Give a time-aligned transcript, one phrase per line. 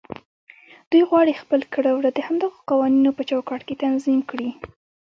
[0.89, 4.49] دوی غواړي خپل کړه وړه د همدغو قوانينو په چوکاټ کې تنظيم کړي.